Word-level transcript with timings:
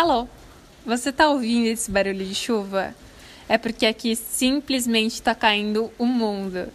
Hello! 0.00 0.28
Você 0.86 1.10
tá 1.10 1.28
ouvindo 1.28 1.66
esse 1.66 1.90
barulho 1.90 2.24
de 2.24 2.32
chuva? 2.32 2.94
É 3.48 3.58
porque 3.58 3.84
aqui 3.84 4.14
simplesmente 4.14 5.20
tá 5.20 5.34
caindo 5.34 5.90
o 5.98 6.06
mundo. 6.06 6.68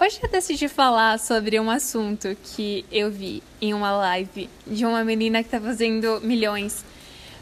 Hoje 0.00 0.18
eu 0.20 0.28
decidi 0.28 0.66
falar 0.66 1.20
sobre 1.20 1.60
um 1.60 1.70
assunto 1.70 2.36
que 2.42 2.84
eu 2.90 3.12
vi 3.12 3.44
em 3.60 3.74
uma 3.74 3.92
live 3.92 4.50
de 4.66 4.84
uma 4.84 5.04
menina 5.04 5.40
que 5.40 5.50
tá 5.50 5.60
fazendo 5.60 6.20
milhões 6.20 6.84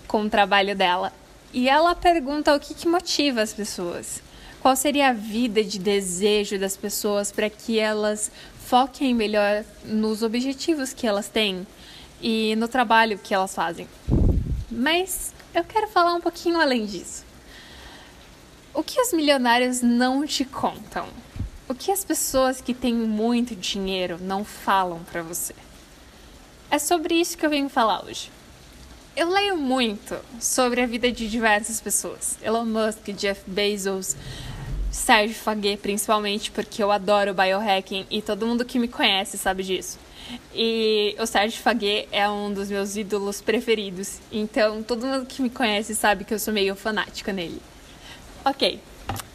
com 0.07 0.25
o 0.25 0.29
trabalho 0.29 0.77
dela. 0.77 1.15
E 1.51 1.67
ela 1.67 1.95
pergunta 1.95 2.55
o 2.55 2.61
que, 2.61 2.75
que 2.75 2.87
motiva 2.87 3.41
as 3.41 3.55
pessoas. 3.55 4.23
Qual 4.61 4.77
seria 4.77 5.09
a 5.09 5.13
vida 5.15 5.65
de 5.65 5.79
desejo 5.79 6.59
das 6.59 6.77
pessoas 6.77 7.33
para 7.33 7.49
que 7.49 7.79
elas 7.79 8.31
foquem 8.67 9.15
melhor 9.15 9.65
nos 9.83 10.23
objetivos 10.23 10.93
que 10.93 11.07
elas 11.07 11.27
têm 11.27 11.67
e 12.21 12.55
no 12.57 12.69
trabalho 12.69 13.19
que 13.19 13.35
elas 13.35 13.55
fazem. 13.55 13.87
Mas 14.77 15.33
eu 15.55 15.65
quero 15.65 15.89
falar 15.89 16.13
um 16.13 16.21
pouquinho 16.21 16.61
além 16.61 16.85
disso. 16.85 17.25
O 18.75 18.83
que 18.83 19.01
os 19.01 19.11
milionários 19.11 19.81
não 19.81 20.27
te 20.27 20.45
contam? 20.45 21.09
O 21.67 21.75
que 21.75 21.91
as 21.91 22.05
pessoas 22.05 22.61
que 22.61 22.75
têm 22.75 22.93
muito 22.93 23.57
dinheiro 23.57 24.19
não 24.21 24.45
falam 24.45 25.03
para 25.11 25.23
você? 25.23 25.55
É 26.71 26.79
sobre 26.79 27.15
isso 27.15 27.39
que 27.39 27.47
eu 27.47 27.49
venho 27.49 27.71
falar 27.71 28.05
hoje. 28.05 28.31
Eu 29.17 29.31
leio 29.31 29.57
muito 29.57 30.15
sobre 30.39 30.83
a 30.83 30.87
vida 30.87 31.11
de 31.11 31.27
diversas 31.27 31.81
pessoas. 31.81 32.37
Elon 32.43 32.67
Musk, 32.67 33.09
Jeff 33.17 33.41
Bezos, 33.47 34.15
Sérgio 34.91 35.37
Faguet, 35.37 35.79
principalmente, 35.79 36.51
porque 36.51 36.83
eu 36.83 36.93
adoro 36.93 37.33
biohacking 37.33 38.07
e 38.11 38.21
todo 38.21 38.47
mundo 38.47 38.63
que 38.63 38.79
me 38.79 38.89
conhece 38.89 39.39
sabe 39.39 39.63
disso. 39.63 39.99
E 40.55 41.15
o 41.19 41.27
Sérgio 41.27 41.61
Faguet 41.61 42.09
é 42.11 42.29
um 42.29 42.53
dos 42.53 42.71
meus 42.71 42.97
ídolos 42.97 43.41
preferidos. 43.41 44.19
Então, 44.31 44.83
todo 44.83 45.07
mundo 45.07 45.27
que 45.27 45.43
me 45.43 45.51
conhece 45.51 45.95
sabe 45.95 46.25
que 46.25 46.35
eu 46.35 46.39
sou 46.39 46.53
meio 46.53 46.75
fanática 46.75 47.33
nele. 47.33 47.61
Ok, 48.45 48.81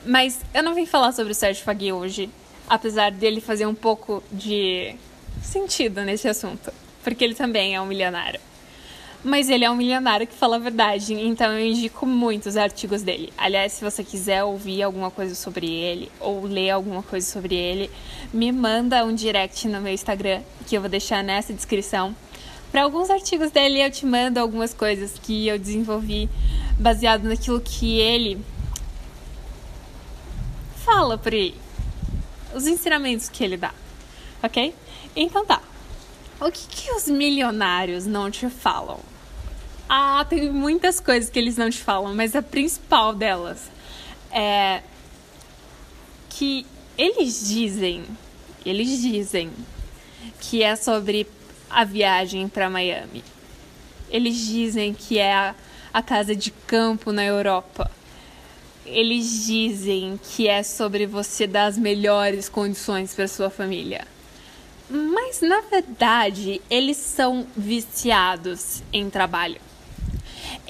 mas 0.06 0.40
eu 0.54 0.64
não 0.64 0.74
vim 0.74 0.86
falar 0.86 1.12
sobre 1.12 1.32
o 1.32 1.36
Sérgio 1.36 1.64
Faguet 1.64 1.92
hoje, 1.92 2.30
apesar 2.68 3.12
dele 3.12 3.42
fazer 3.42 3.66
um 3.66 3.76
pouco 3.76 4.24
de 4.32 4.96
sentido 5.42 6.02
nesse 6.02 6.28
assunto, 6.28 6.72
porque 7.04 7.24
ele 7.24 7.36
também 7.36 7.76
é 7.76 7.82
um 7.82 7.86
milionário. 7.86 8.40
Mas 9.24 9.50
ele 9.50 9.64
é 9.64 9.70
um 9.70 9.76
milionário 9.76 10.26
que 10.26 10.34
fala 10.34 10.56
a 10.56 10.60
verdade, 10.60 11.14
então 11.14 11.52
eu 11.52 11.64
indico 11.64 12.08
muito 12.08 12.48
os 12.50 12.58
artigos 12.58 13.04
dele. 13.04 13.32
Aliás, 13.38 13.74
se 13.74 13.84
você 13.84 14.04
quiser 14.04 14.44
ouvir 14.44 14.82
alguma 14.82 15.12
coisa 15.12 15.36
sobre 15.36 15.70
ele 15.70 16.12
ou 16.20 16.44
ler 16.44 16.72
alguma 16.72 17.04
coisa 17.04 17.30
sobre 17.30 17.54
ele, 17.54 17.92
me 18.34 18.52
manda 18.52 19.06
um 19.06 19.14
direct 19.14 19.68
no 19.68 19.80
meu 19.80 19.94
Instagram, 19.94 20.42
que 20.66 20.76
eu 20.76 20.82
vou 20.82 20.90
deixar 20.90 21.24
nessa 21.24 21.54
descrição. 21.54 22.16
Para 22.72 22.82
alguns 22.82 23.12
artigos 23.12 23.52
dele, 23.52 23.86
eu 23.86 23.92
te 23.92 24.08
mando 24.08 24.40
algumas 24.40 24.74
coisas 24.74 25.14
que 25.22 25.48
eu 25.48 25.60
desenvolvi 25.60 26.28
baseado 26.80 27.26
naquilo 27.26 27.62
que 27.62 28.00
ele 28.00 28.44
fala 30.84 31.16
por 31.16 31.32
aí. 31.32 31.54
Os 32.56 32.66
ensinamentos 32.66 33.30
que 33.30 33.44
ele 33.44 33.56
dá, 33.56 33.72
ok? 34.42 34.74
Então 35.16 35.46
tá. 35.46 35.62
O 36.40 36.52
que, 36.52 36.66
que 36.68 36.92
os 36.92 37.06
milionários 37.08 38.08
não 38.08 38.32
te 38.32 38.50
falam? 38.50 39.11
Ah, 39.94 40.24
tem 40.24 40.50
muitas 40.50 41.02
coisas 41.02 41.30
que 41.30 41.38
eles 41.38 41.58
não 41.58 41.70
te 41.70 41.78
falam, 41.78 42.16
mas 42.16 42.34
a 42.34 42.42
principal 42.42 43.14
delas 43.14 43.70
é 44.32 44.82
que 46.30 46.66
eles 46.98 47.50
dizem, 47.50 48.06
eles 48.66 49.02
dizem 49.02 49.52
que 50.40 50.64
é 50.64 50.78
sobre 50.78 51.28
a 51.70 51.84
viagem 51.84 52.48
para 52.48 52.70
Miami. 52.70 53.22
Eles 54.10 54.38
dizem 54.38 54.94
que 54.94 55.20
é 55.20 55.34
a, 55.34 55.56
a 55.94 56.02
casa 56.02 56.34
de 56.34 56.52
campo 56.52 57.12
na 57.12 57.26
Europa. 57.26 57.92
Eles 58.86 59.46
dizem 59.46 60.18
que 60.24 60.48
é 60.48 60.64
sobre 60.64 61.06
você 61.06 61.46
dar 61.46 61.66
as 61.66 61.78
melhores 61.78 62.48
condições 62.48 63.14
para 63.14 63.28
sua 63.28 63.50
família. 63.50 64.08
Mas 64.90 65.42
na 65.42 65.60
verdade, 65.60 66.62
eles 66.70 66.96
são 66.96 67.46
viciados 67.58 68.82
em 68.94 69.10
trabalho. 69.10 69.60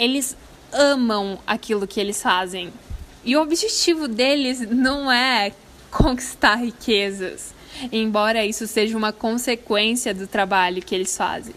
Eles 0.01 0.35
amam 0.73 1.37
aquilo 1.45 1.85
que 1.85 1.99
eles 1.99 2.19
fazem. 2.19 2.73
E 3.23 3.37
o 3.37 3.41
objetivo 3.41 4.07
deles 4.07 4.59
não 4.61 5.11
é 5.11 5.53
conquistar 5.91 6.55
riquezas, 6.55 7.53
embora 7.91 8.43
isso 8.43 8.65
seja 8.65 8.97
uma 8.97 9.13
consequência 9.13 10.11
do 10.11 10.25
trabalho 10.25 10.81
que 10.81 10.95
eles 10.95 11.15
fazem. 11.15 11.53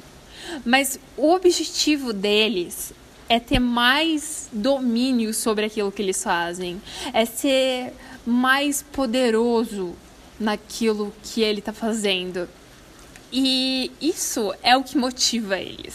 Mas 0.63 1.01
o 1.17 1.33
objetivo 1.33 2.13
deles 2.13 2.93
é 3.31 3.41
ter 3.41 3.59
mais 3.59 4.51
domínio 4.53 5.33
sobre 5.33 5.65
aquilo 5.65 5.91
que 5.91 6.03
eles 6.03 6.23
fazem, 6.23 6.83
é 7.15 7.25
ser 7.25 7.95
mais 8.27 8.83
poderoso 8.83 9.95
naquilo 10.39 11.15
que 11.23 11.41
ele 11.41 11.61
está 11.61 11.73
fazendo. 11.73 12.47
E 13.33 13.91
isso 14.03 14.53
é 14.63 14.77
o 14.77 14.85
que 14.85 14.99
motiva 14.99 15.59
eles. 15.59 15.95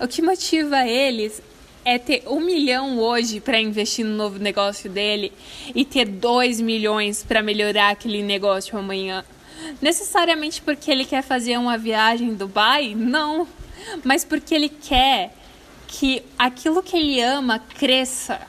O 0.00 0.08
que 0.08 0.22
motiva 0.22 0.86
eles 0.86 1.42
é 1.84 1.98
ter 1.98 2.22
um 2.26 2.40
milhão 2.40 2.98
hoje 2.98 3.40
para 3.40 3.60
investir 3.60 4.04
no 4.04 4.16
novo 4.16 4.38
negócio 4.38 4.88
dele 4.88 5.32
e 5.74 5.84
ter 5.84 6.06
dois 6.06 6.60
milhões 6.60 7.24
para 7.24 7.42
melhorar 7.42 7.90
aquele 7.90 8.22
negócio 8.22 8.78
amanhã. 8.78 9.24
Necessariamente 9.80 10.60
porque 10.62 10.90
ele 10.90 11.04
quer 11.04 11.22
fazer 11.22 11.58
uma 11.58 11.76
viagem 11.78 12.28
em 12.28 12.34
Dubai? 12.34 12.94
Não. 12.94 13.46
Mas 14.04 14.24
porque 14.24 14.54
ele 14.54 14.68
quer 14.68 15.34
que 15.88 16.22
aquilo 16.38 16.82
que 16.82 16.96
ele 16.96 17.20
ama 17.20 17.58
cresça. 17.58 18.40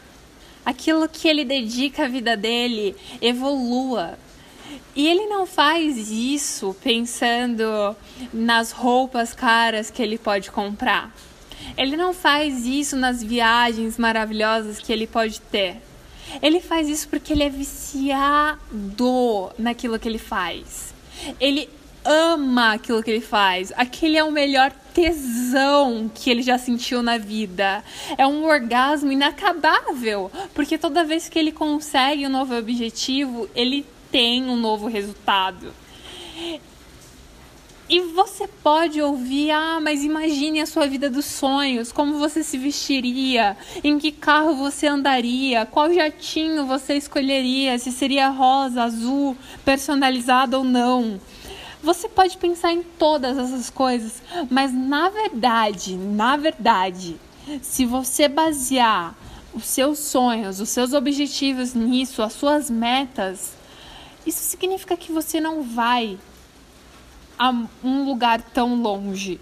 Aquilo 0.66 1.10
que 1.10 1.28
ele 1.28 1.44
dedica 1.44 2.06
a 2.06 2.08
vida 2.08 2.38
dele 2.38 2.96
evolua. 3.22 4.18
E 4.96 5.08
ele 5.08 5.26
não 5.26 5.46
faz 5.46 6.10
isso 6.10 6.76
pensando 6.84 7.96
nas 8.32 8.72
roupas 8.72 9.34
caras 9.34 9.90
que 9.92 10.02
ele 10.02 10.18
pode 10.18 10.52
comprar. 10.52 11.14
Ele 11.78 11.97
não 11.97 12.13
faz 12.13 12.66
isso 12.66 12.96
nas 12.96 13.24
viagens 13.24 13.97
maravilhosas 13.97 14.79
que 14.79 14.91
ele 14.91 15.07
pode 15.07 15.41
ter. 15.41 15.81
Ele 16.41 16.59
faz 16.59 16.88
isso 16.88 17.07
porque 17.07 17.34
ele 17.34 17.44
é 17.44 17.50
viciado 17.50 18.59
naquilo 19.57 20.00
que 20.00 20.07
ele 20.07 20.18
faz. 20.18 20.94
Ele 21.40 21.69
ama 22.06 22.73
aquilo 22.73 23.02
que 23.02 23.12
ele 23.12 23.22
faz. 23.22 23.72
Aquele 23.75 24.18
é 24.18 24.23
o 24.23 24.31
melhor 24.31 24.72
tesão 24.94 26.09
que 26.13 26.29
ele 26.29 26.41
já 26.41 26.57
sentiu 26.57 27.02
na 27.02 27.18
vida. 27.18 27.84
É 28.18 28.28
um 28.28 28.46
orgasmo 28.46 29.12
inacabável, 29.12 30.31
porque 30.53 30.78
toda 30.78 31.03
vez 31.03 31.29
que 31.29 31.40
ele 31.40 31.52
consegue 31.52 32.28
um 32.28 32.29
novo 32.29 32.56
objetivo, 32.56 33.50
ele 33.56 33.85
tem 34.12 34.44
um 34.50 34.56
novo 34.56 34.88
resultado. 34.88 35.73
E 37.90 38.00
você 38.00 38.48
pode 38.48 39.02
ouvir, 39.02 39.52
ah, 39.52 39.80
mas 39.82 40.04
imagine 40.04 40.62
a 40.62 40.66
sua 40.66 40.88
vida 40.88 41.10
dos 41.10 41.26
sonhos, 41.26 41.92
como 41.92 42.18
você 42.18 42.42
se 42.42 42.58
vestiria, 42.58 43.58
em 43.84 44.00
que 44.00 44.12
carro 44.12 44.56
você 44.56 44.88
andaria, 44.88 45.66
qual 45.66 45.94
jatinho 45.94 46.66
você 46.66 46.96
escolheria, 46.96 47.78
se 47.78 47.92
seria 47.92 48.30
rosa, 48.30 48.84
azul, 48.84 49.36
personalizado 49.66 50.58
ou 50.58 50.64
não. 50.64 51.20
Você 51.84 52.08
pode 52.08 52.38
pensar 52.38 52.72
em 52.72 52.82
todas 52.82 53.38
essas 53.38 53.70
coisas, 53.70 54.24
mas 54.50 54.74
na 54.74 55.10
verdade, 55.10 55.98
na 55.98 56.38
verdade, 56.38 57.18
se 57.62 57.86
você 57.86 58.30
basear 58.30 59.14
os 59.54 59.66
seus 59.66 60.00
sonhos, 60.00 60.62
os 60.62 60.70
seus 60.70 60.94
objetivos 60.94 61.74
nisso, 61.74 62.24
as 62.24 62.32
suas 62.32 62.70
metas, 62.70 63.54
isso 64.26 64.42
significa 64.42 64.96
que 64.96 65.12
você 65.12 65.42
não 65.42 65.62
vai 65.62 66.18
a 67.38 67.50
um 67.84 68.06
lugar 68.06 68.42
tão 68.42 68.82
longe. 68.82 69.40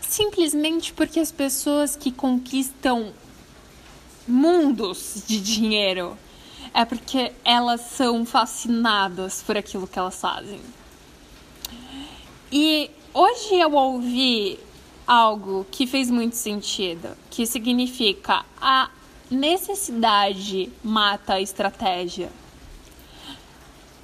Simplesmente 0.00 0.92
porque 0.92 1.20
as 1.20 1.30
pessoas 1.30 1.94
que 1.94 2.10
conquistam 2.10 3.12
mundos 4.26 5.22
de 5.26 5.40
dinheiro 5.40 6.16
é 6.72 6.84
porque 6.84 7.32
elas 7.44 7.80
são 7.80 8.24
fascinadas 8.24 9.42
por 9.42 9.56
aquilo 9.56 9.86
que 9.86 9.98
elas 9.98 10.20
fazem. 10.20 10.60
E 12.52 12.90
hoje 13.12 13.54
eu 13.54 13.72
ouvi 13.74 14.58
algo 15.06 15.66
que 15.70 15.86
fez 15.86 16.10
muito 16.10 16.36
sentido, 16.36 17.16
que 17.30 17.46
significa 17.46 18.44
a 18.60 18.90
necessidade 19.30 20.72
mata 20.82 21.34
a 21.34 21.40
estratégia. 21.40 22.30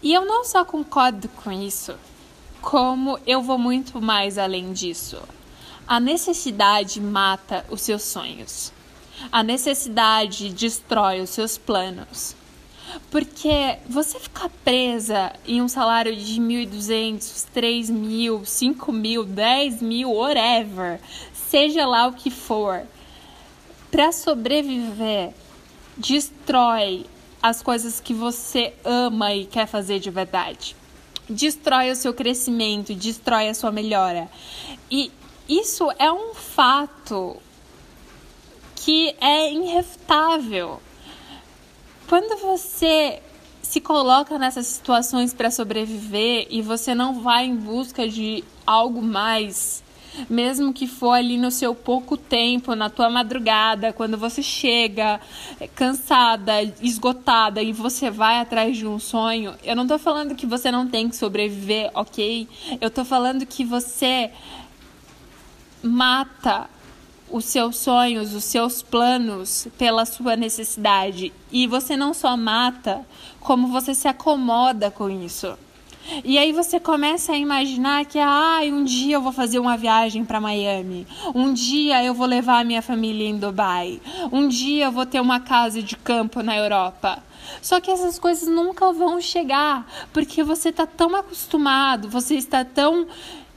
E 0.03 0.13
eu 0.13 0.25
não 0.25 0.45
só 0.45 0.65
concordo 0.65 1.29
com 1.29 1.51
isso, 1.51 1.95
como 2.67 3.17
eu 3.25 3.41
vou 3.41 3.57
muito 3.57 4.03
mais 4.03 4.37
além 4.37 4.73
disso. 4.73 5.23
A 5.87 6.01
necessidade 6.01 7.01
mata 7.01 7.65
os 7.71 7.81
seus 7.81 8.03
sonhos. 8.03 8.73
A 9.31 9.41
necessidade 9.45 10.49
destrói 10.49 11.21
os 11.21 11.31
seus 11.31 11.57
planos. 11.57 12.35
Porque 13.09 13.79
você 13.89 14.19
ficar 14.19 14.49
presa 14.65 15.33
em 15.47 15.63
um 15.63 15.69
salário 15.69 16.17
de 16.17 16.41
1.200, 16.41 17.47
3.000, 17.55 18.41
5.000, 18.43 19.25
10.000, 19.25 20.07
whatever, 20.07 21.01
seja 21.49 21.87
lá 21.87 22.09
o 22.09 22.15
que 22.15 22.31
for, 22.33 22.83
para 23.93 24.11
sobreviver, 24.11 25.33
destrói 25.97 27.07
as 27.41 27.63
coisas 27.63 28.01
que 28.01 28.13
você 28.13 28.75
ama 28.85 29.33
e 29.33 29.47
quer 29.47 29.69
fazer 29.69 30.01
de 30.01 30.11
verdade. 30.11 30.75
Destrói 31.29 31.91
o 31.91 31.97
seu 31.97 32.15
crescimento, 32.15 32.95
destrói 32.95 33.49
a 33.49 33.55
sua 33.55 33.73
melhora. 33.73 34.31
E 34.91 35.11
isso 35.49 35.91
é 35.99 36.11
um 36.11 36.35
fato 36.35 37.37
que 38.75 39.15
é 39.21 39.53
irrefutável. 39.53 40.81
Quando 42.09 42.41
você 42.41 43.21
se 43.61 43.81
coloca 43.81 44.39
nessas 44.39 44.67
situações 44.69 45.35
para 45.35 45.51
sobreviver 45.51 46.47
e 46.49 46.63
você 46.63 46.95
não 46.95 47.21
vai 47.21 47.47
em 47.47 47.57
busca 47.57 48.09
de 48.09 48.45
algo 48.65 49.03
mais, 49.03 49.83
mesmo 50.29 50.73
que 50.73 50.87
for 50.87 51.13
ali 51.13 51.37
no 51.37 51.51
seu 51.51 51.75
pouco 51.75 52.17
tempo, 52.17 52.75
na 52.75 52.91
tua 52.91 53.09
madrugada, 53.11 53.93
quando 53.93 54.17
você 54.17 54.43
chega 54.43 55.21
cansada, 55.75 56.63
esgotada 56.81 57.63
e 57.63 57.73
você 57.73 58.11
vai 58.11 58.39
atrás 58.39 58.77
de 58.77 58.87
um 58.87 58.99
sonho, 58.99 59.55
eu 59.63 59.77
não 59.77 59.87
tô 59.87 59.99
falando 59.99 60.35
que 60.35 60.47
você 60.47 60.71
não 60.71 60.89
tem 60.89 61.09
que 61.09 61.17
sobreviver, 61.17 61.91
ok? 61.95 62.49
Eu 62.81 62.91
tô 62.91 63.05
falando 63.05 63.47
que 63.47 63.65
você 63.65 64.31
mata 65.83 66.69
os 67.31 67.45
seus 67.45 67.77
sonhos, 67.77 68.35
os 68.35 68.45
seus 68.45 68.83
planos 68.83 69.69
pela 69.77 70.05
sua 70.05 70.37
necessidade. 70.37 71.33
E 71.51 71.67
você 71.67 71.97
não 71.97 72.15
só 72.15 72.37
mata, 72.37 73.05
como 73.41 73.69
você 73.69 73.95
se 73.95 74.09
acomoda 74.09 74.91
com 74.91 75.11
isso. 75.11 75.57
E 76.25 76.39
aí 76.39 76.53
você 76.53 76.79
começa 76.79 77.33
a 77.33 77.37
imaginar 77.37 78.05
que 78.05 78.19
ah, 78.19 78.61
um 78.65 78.85
dia 78.85 79.17
eu 79.17 79.21
vou 79.21 79.33
fazer 79.33 79.59
uma 79.59 79.77
viagem 79.77 80.25
para 80.25 80.41
Miami. 80.41 81.07
Um 81.35 81.53
dia 81.53 82.03
eu 82.05 82.15
vou 82.15 82.27
levar 82.27 82.61
a 82.61 82.65
minha 82.65 82.83
família 82.83 83.27
em 83.29 83.39
Dubai. 83.39 84.01
Um 84.33 84.49
dia 84.49 84.87
eu 84.87 84.93
vou 84.93 85.07
ter 85.07 85.21
uma 85.21 85.41
casa 85.41 85.83
de 85.83 85.97
campo 85.97 86.43
na 86.43 86.57
Europa. 86.57 87.23
Só 87.61 87.81
que 87.81 87.91
essas 87.91 88.19
coisas 88.19 88.49
nunca 88.49 88.93
vão 88.93 89.21
chegar, 89.21 89.87
porque 90.13 90.43
você 90.43 90.71
está 90.71 90.87
tão 90.87 91.15
acostumado, 91.15 92.09
você 92.09 92.35
está 92.35 92.65
tão 92.65 93.07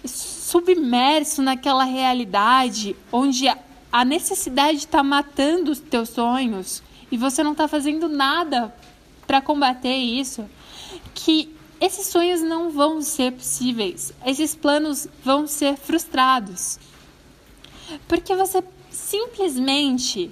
submerso 0.06 1.42
naquela 1.42 1.84
realidade 1.84 2.96
onde 3.12 3.48
a 3.92 4.06
necessidade 4.06 4.80
está 4.80 5.04
matando 5.04 5.72
os 5.72 5.80
teus 5.80 6.10
sonhos 6.10 6.82
e 7.12 7.18
você 7.18 7.44
não 7.44 7.52
está 7.52 7.68
fazendo 7.68 8.08
nada 8.08 8.74
para 9.26 9.42
combater 9.42 9.96
isso, 9.96 10.50
que 11.14 11.56
esses 11.80 12.08
sonhos 12.08 12.42
não 12.42 12.70
vão 12.70 13.02
ser 13.02 13.32
possíveis, 13.32 14.14
esses 14.26 14.54
planos 14.54 15.08
vão 15.24 15.48
ser 15.48 15.78
frustrados. 15.78 16.78
Porque 18.08 18.36
você 18.36 18.64
simplesmente 18.90 20.32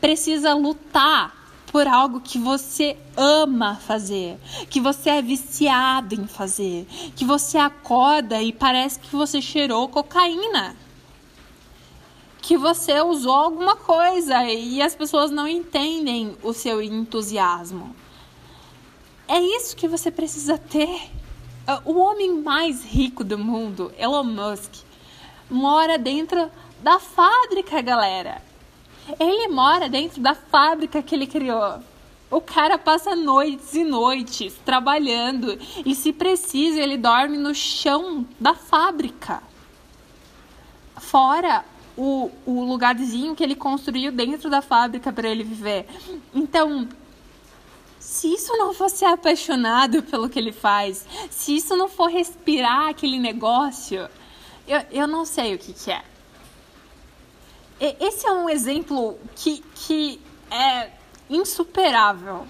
precisa 0.00 0.54
lutar 0.54 1.44
por 1.66 1.88
algo 1.88 2.20
que 2.20 2.38
você 2.38 2.96
ama 3.16 3.74
fazer, 3.74 4.38
que 4.70 4.80
você 4.80 5.10
é 5.10 5.22
viciado 5.22 6.14
em 6.14 6.24
fazer, 6.24 6.86
que 7.16 7.24
você 7.24 7.58
acorda 7.58 8.40
e 8.40 8.52
parece 8.52 9.00
que 9.00 9.16
você 9.16 9.42
cheirou 9.42 9.88
cocaína. 9.88 10.76
Que 12.40 12.56
você 12.56 13.00
usou 13.00 13.34
alguma 13.34 13.74
coisa 13.74 14.44
e 14.44 14.80
as 14.80 14.94
pessoas 14.94 15.32
não 15.32 15.48
entendem 15.48 16.36
o 16.44 16.52
seu 16.52 16.80
entusiasmo. 16.80 17.96
É 19.26 19.40
isso 19.40 19.76
que 19.76 19.88
você 19.88 20.10
precisa 20.10 20.58
ter. 20.58 21.10
O 21.84 21.98
homem 21.98 22.42
mais 22.42 22.84
rico 22.84 23.24
do 23.24 23.38
mundo, 23.38 23.90
Elon 23.98 24.24
Musk, 24.24 24.82
mora 25.50 25.96
dentro 25.96 26.50
da 26.82 26.98
fábrica, 26.98 27.80
galera. 27.80 28.42
Ele 29.18 29.48
mora 29.48 29.88
dentro 29.88 30.20
da 30.20 30.34
fábrica 30.34 31.02
que 31.02 31.14
ele 31.14 31.26
criou. 31.26 31.78
O 32.30 32.40
cara 32.40 32.76
passa 32.76 33.14
noites 33.14 33.74
e 33.74 33.84
noites 33.84 34.54
trabalhando 34.64 35.58
e, 35.84 35.94
se 35.94 36.12
precisa, 36.12 36.80
ele 36.80 36.98
dorme 36.98 37.38
no 37.38 37.54
chão 37.54 38.26
da 38.40 38.54
fábrica. 38.54 39.42
Fora 40.96 41.64
o, 41.96 42.30
o 42.44 42.64
lugarzinho 42.64 43.34
que 43.34 43.42
ele 43.42 43.54
construiu 43.54 44.10
dentro 44.10 44.50
da 44.50 44.60
fábrica 44.60 45.12
para 45.12 45.28
ele 45.28 45.44
viver. 45.44 45.86
Então, 46.34 46.88
se 48.14 48.32
isso 48.32 48.56
não 48.56 48.72
for 48.72 48.88
ser 48.88 49.06
apaixonado 49.06 50.00
pelo 50.04 50.28
que 50.28 50.38
ele 50.38 50.52
faz, 50.52 51.04
se 51.32 51.56
isso 51.56 51.74
não 51.74 51.88
for 51.88 52.08
respirar 52.08 52.90
aquele 52.90 53.18
negócio, 53.18 54.08
eu, 54.68 54.80
eu 54.92 55.08
não 55.08 55.24
sei 55.24 55.52
o 55.56 55.58
que, 55.58 55.72
que 55.72 55.90
é 55.90 56.00
esse 57.80 58.24
é 58.24 58.30
um 58.30 58.48
exemplo 58.48 59.18
que, 59.34 59.64
que 59.74 60.20
é 60.48 60.92
insuperável. 61.28 62.46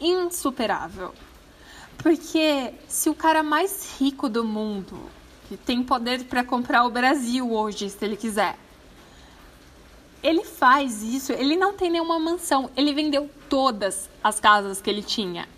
Insuperável. 0.00 1.14
Porque 1.98 2.74
se 2.88 3.08
o 3.08 3.14
cara 3.14 3.44
mais 3.44 3.96
rico 3.96 4.28
do 4.28 4.44
mundo, 4.44 4.98
que 5.48 5.56
tem 5.56 5.84
poder 5.84 6.24
para 6.24 6.42
comprar 6.42 6.84
o 6.84 6.90
Brasil 6.90 7.52
hoje, 7.52 7.88
se 7.88 8.04
ele 8.04 8.16
quiser, 8.16 8.58
ele 10.22 10.44
faz 10.44 11.02
isso, 11.02 11.32
ele 11.32 11.56
não 11.56 11.72
tem 11.72 11.90
nenhuma 11.90 12.18
mansão, 12.18 12.70
ele 12.76 12.92
vendeu 12.92 13.30
todas 13.48 14.08
as 14.22 14.38
casas 14.38 14.80
que 14.80 14.90
ele 14.90 15.02
tinha. 15.02 15.48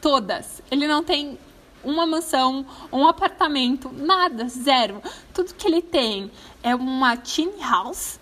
Todas. 0.00 0.62
Ele 0.70 0.86
não 0.86 1.02
tem 1.02 1.38
uma 1.82 2.04
mansão, 2.04 2.66
um 2.92 3.06
apartamento, 3.06 3.90
nada, 3.92 4.48
zero. 4.48 5.00
Tudo 5.32 5.54
que 5.54 5.66
ele 5.66 5.80
tem 5.80 6.30
é 6.62 6.74
uma 6.74 7.16
tiny 7.16 7.60
house 7.60 8.20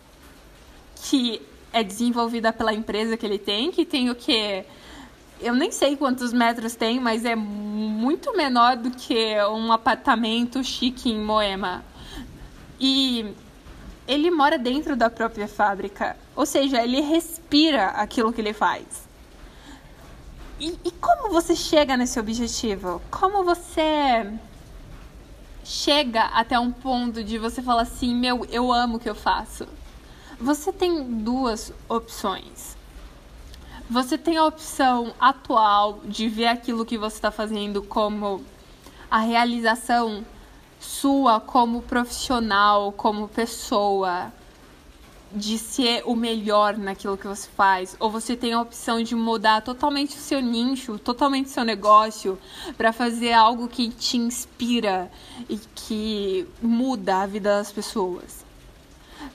que 0.97 1.43
é 1.73 1.83
desenvolvida 1.83 2.53
pela 2.53 2.73
empresa 2.73 3.17
que 3.17 3.27
ele 3.27 3.39
tem, 3.39 3.73
que 3.73 3.85
tem 3.85 4.11
o 4.11 4.15
que 4.15 4.65
eu 5.41 5.55
nem 5.55 5.71
sei 5.73 5.97
quantos 5.97 6.33
metros 6.33 6.77
tem, 6.77 7.01
mas 7.01 7.25
é 7.25 7.35
muito 7.35 8.37
menor 8.37 8.77
do 8.77 8.91
que 8.91 9.37
um 9.51 9.73
apartamento 9.73 10.63
chique 10.63 11.11
em 11.11 11.19
Moema. 11.19 11.85
E 12.81 13.35
ele 14.07 14.31
mora 14.31 14.59
dentro 14.59 14.97
da 14.97 15.09
própria 15.09 15.49
fábrica, 15.49 16.17
ou 16.37 16.45
seja, 16.45 16.83
ele 16.83 17.01
respira 17.01 17.89
aquilo 17.89 18.33
que 18.33 18.41
ele 18.41 18.53
faz. 18.53 19.09
E, 20.61 20.79
e 20.85 20.91
como 20.93 21.31
você 21.31 21.57
chega 21.57 21.97
nesse 21.97 22.19
objetivo? 22.21 23.03
Como 23.11 23.43
você 23.43 24.31
chega 25.65 26.25
até 26.27 26.59
um 26.59 26.71
ponto 26.71 27.25
de 27.25 27.39
você 27.39 27.63
falar 27.63 27.83
assim: 27.83 28.15
meu, 28.15 28.47
eu 28.51 28.73
amo 28.73 28.97
o 28.97 29.01
que 29.01 29.09
eu 29.09 29.15
faço? 29.15 29.67
Você 30.39 30.73
tem 30.73 31.03
duas 31.23 31.73
opções. 31.89 32.77
Você 33.91 34.17
tem 34.17 34.37
a 34.37 34.45
opção 34.45 35.15
atual 35.21 36.01
de 36.05 36.29
ver 36.29 36.47
aquilo 36.47 36.87
que 36.87 36.97
você 36.97 37.17
está 37.17 37.31
fazendo 37.31 37.83
como 37.83 38.43
a 39.11 39.19
realização 39.19 40.25
sua 40.85 41.41
como 41.41 41.83
profissional, 41.83 42.93
como 42.93 43.27
pessoa, 43.27 44.33
de 45.33 45.59
ser 45.59 46.03
o 46.07 46.15
melhor 46.15 46.77
naquilo 46.77 47.17
que 47.17 47.27
você 47.27 47.49
faz, 47.57 47.97
ou 47.99 48.11
você 48.11 48.37
tem 48.37 48.53
a 48.53 48.61
opção 48.61 49.03
de 49.03 49.15
mudar 49.17 49.63
totalmente 49.63 50.17
o 50.17 50.21
seu 50.21 50.41
nicho, 50.41 50.99
totalmente 50.99 51.47
o 51.47 51.51
seu 51.51 51.65
negócio, 51.65 52.39
para 52.77 52.93
fazer 52.93 53.33
algo 53.33 53.67
que 53.67 53.89
te 53.89 54.17
inspira 54.17 55.11
e 55.49 55.59
que 55.75 56.47
muda 56.63 57.23
a 57.23 57.27
vida 57.27 57.57
das 57.57 57.73
pessoas. 57.73 58.45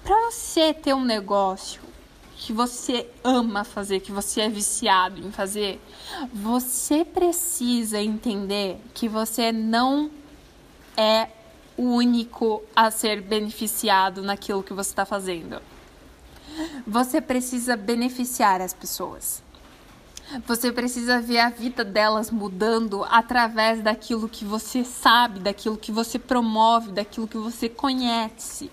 Para 0.03 0.32
você 0.32 0.74
ter 0.74 0.94
um 0.94 1.03
negócio 1.03 1.82
que 2.38 2.53
você 2.53 3.10
ama 3.22 3.65
fazer, 3.65 4.00
que 4.00 4.12
você 4.12 4.41
é 4.41 4.50
viciado 4.50 5.20
em 5.20 5.32
fazer, 5.32 5.82
você 6.32 7.03
precisa 7.03 8.01
entender 8.01 8.79
que 8.94 9.10
você 9.10 9.51
não 9.51 10.10
é 10.96 11.27
o 11.79 11.93
único 11.95 12.62
a 12.75 12.91
ser 12.91 13.21
beneficiado 13.21 14.21
naquilo 14.21 14.62
que 14.62 14.74
você 14.74 14.89
está 14.89 15.05
fazendo. 15.05 15.62
Você 16.86 17.21
precisa 17.21 17.77
beneficiar 17.77 18.59
as 18.59 18.74
pessoas. 18.74 19.41
Você 20.45 20.74
precisa 20.74 21.21
ver 21.21 21.39
a 21.39 21.50
vida 21.50 21.86
delas 21.86 22.29
mudando 22.29 23.05
através 23.09 23.81
daquilo 23.81 24.27
que 24.27 24.43
você 24.43 24.83
sabe, 24.83 25.39
daquilo 25.39 25.77
que 25.77 25.89
você 25.89 26.19
promove, 26.19 26.91
daquilo 26.91 27.29
que 27.29 27.38
você 27.38 27.69
conhece. 27.69 28.69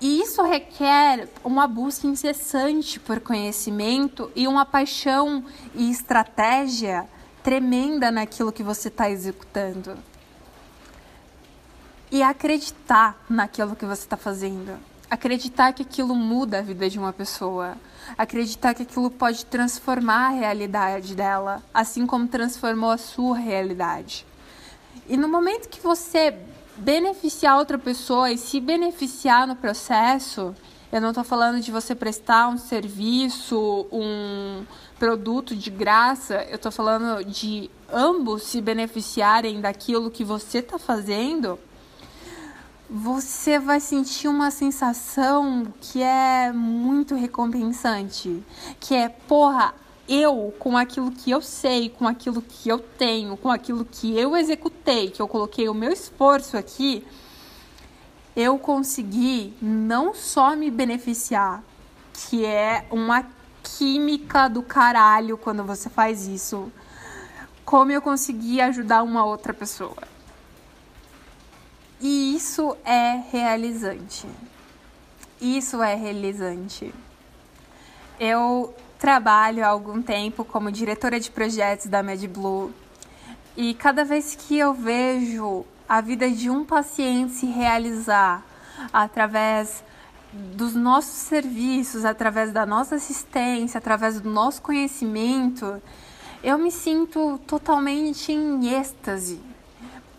E 0.00 0.22
isso 0.22 0.42
requer 0.42 1.28
uma 1.44 1.66
busca 1.66 2.06
incessante 2.06 2.98
por 2.98 3.20
conhecimento 3.20 4.32
e 4.34 4.48
uma 4.48 4.64
paixão 4.64 5.44
e 5.74 5.90
estratégia 5.90 7.06
tremenda 7.42 8.10
naquilo 8.10 8.50
que 8.50 8.62
você 8.62 8.88
está 8.88 9.10
executando. 9.10 10.09
E 12.10 12.22
acreditar 12.22 13.22
naquilo 13.28 13.76
que 13.76 13.86
você 13.86 14.02
está 14.02 14.16
fazendo 14.16 14.90
acreditar 15.10 15.72
que 15.72 15.82
aquilo 15.82 16.14
muda 16.14 16.60
a 16.60 16.62
vida 16.62 16.88
de 16.88 16.96
uma 16.96 17.12
pessoa, 17.12 17.76
acreditar 18.16 18.74
que 18.74 18.84
aquilo 18.84 19.10
pode 19.10 19.44
transformar 19.44 20.28
a 20.28 20.30
realidade 20.30 21.16
dela, 21.16 21.60
assim 21.74 22.06
como 22.06 22.28
transformou 22.28 22.92
a 22.92 22.96
sua 22.96 23.36
realidade. 23.36 24.24
E 25.08 25.16
no 25.16 25.28
momento 25.28 25.68
que 25.68 25.80
você 25.80 26.38
beneficiar 26.76 27.58
outra 27.58 27.76
pessoa 27.76 28.30
e 28.30 28.38
se 28.38 28.60
beneficiar 28.60 29.46
no 29.48 29.56
processo, 29.56 30.54
eu 30.92 31.00
não 31.00 31.08
estou 31.08 31.24
falando 31.24 31.60
de 31.60 31.72
você 31.72 31.94
prestar 31.94 32.48
um 32.48 32.56
serviço, 32.56 33.86
um 33.90 34.64
produto 34.98 35.56
de 35.56 35.70
graça, 35.70 36.44
eu 36.48 36.56
estou 36.56 36.70
falando 36.70 37.24
de 37.24 37.68
ambos 37.92 38.44
se 38.44 38.60
beneficiarem 38.60 39.60
daquilo 39.60 40.10
que 40.10 40.22
você 40.22 40.58
está 40.58 40.78
fazendo. 40.78 41.58
Você 42.92 43.56
vai 43.56 43.78
sentir 43.78 44.26
uma 44.26 44.50
sensação 44.50 45.72
que 45.80 46.02
é 46.02 46.50
muito 46.52 47.14
recompensante, 47.14 48.42
que 48.80 48.96
é, 48.96 49.08
porra, 49.08 49.72
eu, 50.08 50.52
com 50.58 50.76
aquilo 50.76 51.12
que 51.12 51.30
eu 51.30 51.40
sei, 51.40 51.88
com 51.88 52.08
aquilo 52.08 52.42
que 52.42 52.68
eu 52.68 52.80
tenho, 52.80 53.36
com 53.36 53.48
aquilo 53.48 53.84
que 53.84 54.18
eu 54.18 54.36
executei, 54.36 55.08
que 55.08 55.22
eu 55.22 55.28
coloquei 55.28 55.68
o 55.68 55.74
meu 55.74 55.92
esforço 55.92 56.56
aqui, 56.56 57.06
eu 58.34 58.58
consegui 58.58 59.54
não 59.62 60.12
só 60.12 60.56
me 60.56 60.68
beneficiar, 60.68 61.62
que 62.12 62.44
é 62.44 62.88
uma 62.90 63.24
química 63.62 64.48
do 64.48 64.64
caralho 64.64 65.38
quando 65.38 65.62
você 65.62 65.88
faz 65.88 66.26
isso, 66.26 66.72
como 67.64 67.92
eu 67.92 68.02
consegui 68.02 68.60
ajudar 68.60 69.04
uma 69.04 69.24
outra 69.24 69.54
pessoa. 69.54 70.09
Isso 72.40 72.74
é 72.86 73.22
realizante. 73.30 74.26
Isso 75.38 75.82
é 75.82 75.94
realizante. 75.94 76.90
Eu 78.18 78.74
trabalho 78.98 79.62
há 79.62 79.68
algum 79.68 80.00
tempo 80.00 80.42
como 80.42 80.72
diretora 80.72 81.20
de 81.20 81.30
projetos 81.30 81.88
da 81.88 82.02
MedBlue 82.02 82.72
e 83.54 83.74
cada 83.74 84.06
vez 84.06 84.34
que 84.34 84.56
eu 84.56 84.72
vejo 84.72 85.66
a 85.86 86.00
vida 86.00 86.30
de 86.30 86.48
um 86.48 86.64
paciente 86.64 87.34
se 87.34 87.44
realizar 87.44 88.42
através 88.90 89.84
dos 90.32 90.74
nossos 90.74 91.18
serviços, 91.18 92.06
através 92.06 92.52
da 92.52 92.64
nossa 92.64 92.94
assistência, 92.94 93.76
através 93.76 94.18
do 94.18 94.30
nosso 94.30 94.62
conhecimento, 94.62 95.78
eu 96.42 96.56
me 96.56 96.70
sinto 96.70 97.38
totalmente 97.46 98.32
em 98.32 98.66
êxtase. 98.66 99.49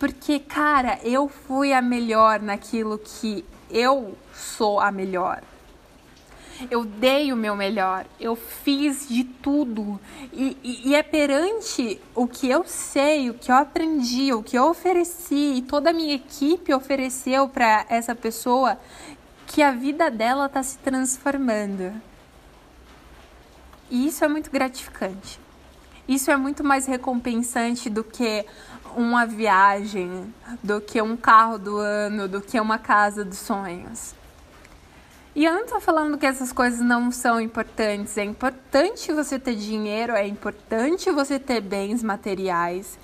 Porque, 0.02 0.40
cara, 0.40 0.98
eu 1.04 1.28
fui 1.28 1.72
a 1.72 1.80
melhor 1.80 2.40
naquilo 2.40 2.98
que 2.98 3.44
eu 3.70 4.18
sou 4.34 4.80
a 4.80 4.90
melhor. 4.90 5.40
Eu 6.68 6.84
dei 6.84 7.32
o 7.32 7.36
meu 7.36 7.54
melhor, 7.54 8.04
eu 8.18 8.34
fiz 8.34 9.08
de 9.08 9.22
tudo. 9.22 10.00
E, 10.32 10.56
e, 10.60 10.88
e, 10.88 10.94
é 10.96 11.04
perante 11.04 12.00
o 12.16 12.26
que 12.26 12.50
eu 12.50 12.64
sei, 12.66 13.30
o 13.30 13.34
que 13.34 13.52
eu 13.52 13.54
aprendi, 13.54 14.32
o 14.32 14.42
que 14.42 14.58
eu 14.58 14.64
ofereci 14.64 15.54
e 15.54 15.62
toda 15.62 15.90
a 15.90 15.92
minha 15.92 16.16
equipe 16.16 16.74
ofereceu 16.74 17.48
para 17.48 17.86
essa 17.88 18.12
pessoa 18.12 18.80
que 19.46 19.62
a 19.62 19.70
vida 19.70 20.10
dela 20.10 20.46
está 20.46 20.64
se 20.64 20.78
transformando. 20.78 21.92
E 23.88 24.08
isso 24.08 24.24
é 24.24 24.26
muito 24.26 24.50
gratificante. 24.50 25.38
Isso 26.08 26.28
é 26.32 26.36
muito 26.36 26.64
mais 26.64 26.86
recompensante 26.86 27.88
do 27.88 28.02
que 28.02 28.44
uma 28.96 29.26
viagem, 29.26 30.32
do 30.62 30.80
que 30.80 31.00
um 31.00 31.16
carro 31.16 31.58
do 31.58 31.76
ano, 31.78 32.28
do 32.28 32.40
que 32.40 32.58
uma 32.60 32.78
casa 32.78 33.24
dos 33.24 33.38
sonhos. 33.38 34.14
E 35.34 35.46
eu 35.46 35.54
não 35.54 35.66
tô 35.66 35.80
falando 35.80 36.18
que 36.18 36.26
essas 36.26 36.52
coisas 36.52 36.80
não 36.80 37.10
são 37.10 37.40
importantes. 37.40 38.18
É 38.18 38.24
importante 38.24 39.10
você 39.12 39.38
ter 39.38 39.54
dinheiro, 39.54 40.12
é 40.12 40.26
importante 40.26 41.10
você 41.10 41.38
ter 41.38 41.62
bens 41.62 42.02
materiais. 42.02 42.98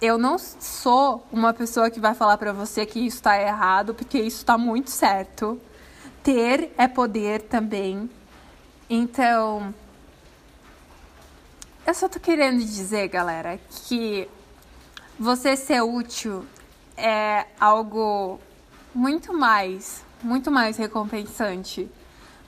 Eu 0.00 0.16
não 0.16 0.38
sou 0.38 1.26
uma 1.30 1.52
pessoa 1.52 1.90
que 1.90 2.00
vai 2.00 2.14
falar 2.14 2.38
para 2.38 2.54
você 2.54 2.86
que 2.86 3.00
isso 3.00 3.16
está 3.16 3.40
errado, 3.40 3.94
porque 3.94 4.18
isso 4.18 4.38
está 4.38 4.56
muito 4.56 4.90
certo. 4.90 5.60
Ter 6.22 6.72
é 6.78 6.88
poder 6.88 7.42
também. 7.42 8.08
Então, 8.88 9.74
eu 11.86 11.92
só 11.92 12.08
tô 12.08 12.18
querendo 12.18 12.60
dizer, 12.60 13.08
galera, 13.08 13.60
que 13.86 14.26
você 15.18 15.56
ser 15.56 15.82
útil 15.82 16.46
é 16.96 17.46
algo 17.58 18.38
muito 18.94 19.32
mais 19.32 20.04
muito 20.22 20.50
mais 20.50 20.76
recompensante 20.76 21.88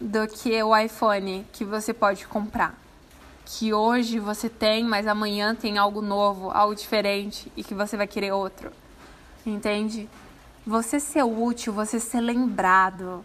do 0.00 0.26
que 0.26 0.60
o 0.62 0.76
iPhone 0.76 1.46
que 1.52 1.64
você 1.64 1.92
pode 1.92 2.26
comprar. 2.26 2.78
Que 3.44 3.72
hoje 3.72 4.18
você 4.18 4.48
tem, 4.48 4.84
mas 4.84 5.06
amanhã 5.06 5.54
tem 5.54 5.78
algo 5.78 6.00
novo, 6.00 6.50
algo 6.50 6.74
diferente 6.74 7.50
e 7.56 7.62
que 7.62 7.74
você 7.74 7.96
vai 7.96 8.06
querer 8.06 8.32
outro. 8.32 8.72
Entende? 9.44 10.08
Você 10.66 11.00
ser 11.00 11.22
útil, 11.22 11.72
você 11.72 11.98
ser 11.98 12.20
lembrado 12.20 13.24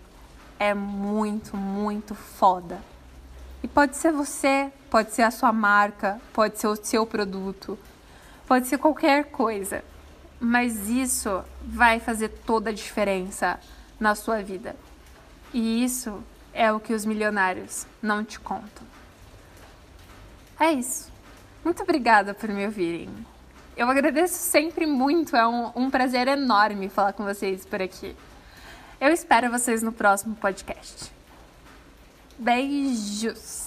é 0.60 0.74
muito, 0.74 1.56
muito 1.56 2.16
foda. 2.16 2.82
E 3.62 3.68
pode 3.68 3.98
ser 3.98 4.12
você, 4.12 4.72
pode 4.90 5.12
ser 5.14 5.24
a 5.24 5.32
sua 5.32 5.52
marca, 5.52 6.20
pode 6.34 6.60
ser 6.60 6.68
o 6.68 6.76
seu 6.76 7.06
produto, 7.06 7.78
pode 8.48 8.68
ser 8.68 8.78
qualquer 8.78 9.26
coisa. 9.26 9.84
Mas 10.40 10.90
isso 10.90 11.44
vai 11.64 12.00
fazer 12.00 12.30
toda 12.30 12.70
a 12.70 12.74
diferença 12.74 13.60
na 14.00 14.16
sua 14.16 14.42
vida. 14.42 14.76
E 15.54 15.84
isso 15.84 16.24
é 16.54 16.72
o 16.72 16.80
que 16.80 16.94
os 16.94 17.06
milionários 17.06 17.86
não 18.02 18.24
te 18.24 18.40
contam. 18.40 18.86
É 20.60 20.72
isso. 20.72 21.12
Muito 21.64 21.84
obrigada 21.84 22.34
por 22.34 22.50
me 22.50 22.66
ouvirem. 22.66 23.10
Eu 23.76 23.90
agradeço 23.90 24.36
sempre 24.36 24.86
muito, 24.86 25.36
é 25.36 25.46
um, 25.46 25.72
um 25.76 25.90
prazer 25.90 26.28
enorme 26.28 26.88
falar 26.88 27.12
com 27.12 27.26
vocês 27.26 27.66
por 27.66 27.82
aqui. 27.82 28.16
Eu 29.02 29.12
espero 29.12 29.52
vocês 29.52 29.84
no 29.84 29.92
próximo 29.92 30.36
podcast. 30.36 31.12
Beijos! 32.38 33.65